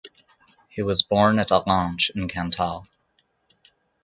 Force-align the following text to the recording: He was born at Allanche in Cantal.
He 0.67 0.81
was 0.81 1.03
born 1.03 1.37
at 1.37 1.49
Allanche 1.51 2.09
in 2.15 2.27
Cantal. 2.27 2.87